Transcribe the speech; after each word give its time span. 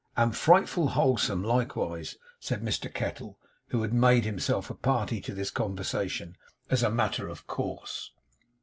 And 0.17 0.35
frightful 0.35 0.87
wholesome, 0.87 1.43
likewise!' 1.43 2.17
said 2.39 2.63
Mr 2.63 2.91
Kettle, 2.91 3.37
who 3.67 3.83
had 3.83 3.93
made 3.93 4.25
himself 4.25 4.71
a 4.71 4.73
party 4.73 5.21
to 5.21 5.31
this 5.35 5.51
conversation 5.51 6.37
as 6.71 6.81
a 6.81 6.89
matter 6.89 7.27
of 7.29 7.45
course. 7.45 8.09